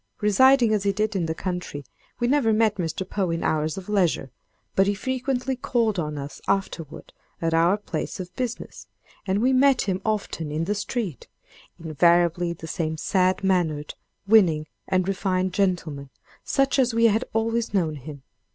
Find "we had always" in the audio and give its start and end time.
16.95-17.71